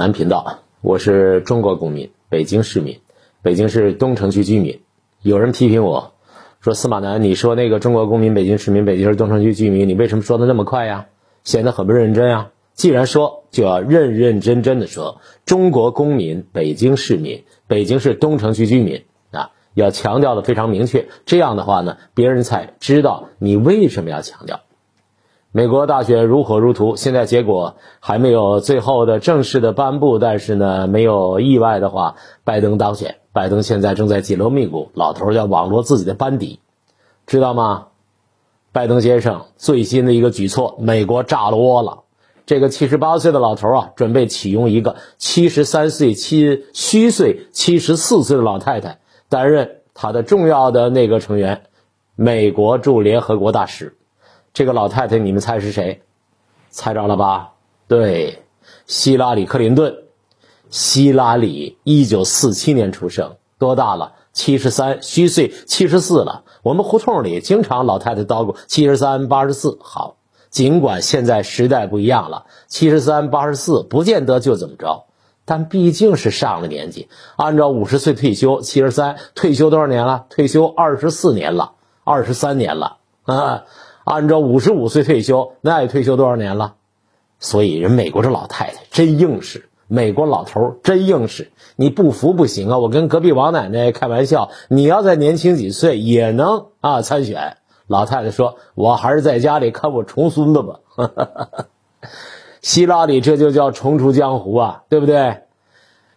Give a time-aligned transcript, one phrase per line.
[0.00, 3.00] 南频道，我是中国公民，北京市民，
[3.42, 4.80] 北京市东城区居民。
[5.20, 6.14] 有人批评我
[6.62, 11.08] 说：“司马南，你说那个中国公民、北京市民、北京市东城区居民，你为什么说的那么快呀？
[11.44, 12.50] 显得很不认真啊！
[12.72, 21.08] 既然说，就要认认真真的说，中国公民、北京市民、北京市东城区居民啊，要强调的非常明确。
[21.26, 24.60] 这样的话呢，别人才知道你为什么要强调。”
[25.52, 32.14] 美国大选如火如荼，现在结果还没有最后的正式的颁布，但是呢，没有意外的话，
[32.44, 33.16] 拜登当选。
[33.32, 36.60] 拜登现在正在紧锣密鼓，老头要网罗自己的班底，
[37.26, 37.88] 知道吗？
[38.70, 42.02] 拜登先生最新的一个举措，美国炸了窝了。
[42.46, 51.62] 这个七十八岁的老头啊，准备启用一个七十三岁七虚岁七十四岁的老太太担任他的重要的内阁成员，
[52.14, 53.96] 美国驻联合国大使。
[54.52, 56.02] 这个老太太，你们猜是谁？
[56.70, 57.52] 猜着了吧？
[57.88, 58.44] 对，
[58.86, 59.96] 希拉里·克林顿。
[60.70, 64.12] 希拉里一九四七年出生，多大了？
[64.32, 66.44] 七十三，虚岁七十四了。
[66.62, 69.78] 我们胡同里经常老太太叨咕七十三、八十四。
[69.82, 70.14] 好，
[70.48, 75.06] 尽管现在时代不一样了，七十三、八十四不见得就怎么着，
[75.44, 77.08] 但毕竟是上了年纪。
[77.34, 80.26] 按照五十岁退休，七十三退休多少年了？
[80.30, 81.72] 退休二十四年了，
[82.04, 83.64] 二十三年了啊。
[84.10, 86.74] 按照五十五岁退休，那也退休多少年了？
[87.38, 92.78] 所以人美国这老太太真硬实，美国老头真硬实，你不服不行啊！
[92.78, 97.58] 我跟隔壁王奶奶开玩笑，你要再年轻几岁也能啊参选。
[97.86, 100.80] 老太太说：“我还是在家里看我重孙子吧。
[102.62, 105.44] ”希拉里这就叫重出江湖啊，对不对？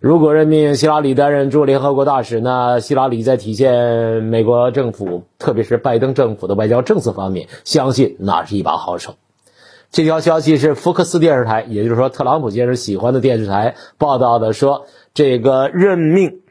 [0.00, 9.16] 如果任命希拉里担任驻联合国大使，那希拉里在体现美国政府，特别是拜登政府的外交政策方面，相信那是一把好手。
[9.90, 16.42] 这条消息是福克斯电视台，也就是说特朗普先生喜欢的电视台报道的，说这个任命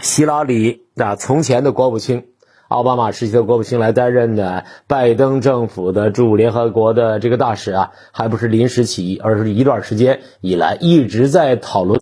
[0.00, 2.26] 希拉里啊，从前的国务卿。
[2.68, 11.94] 奥巴马时期的国务卿来担任的拜登政府的驻联合国的这个大使啊，还不是临时起意，而是一段时间以来一直在讨论。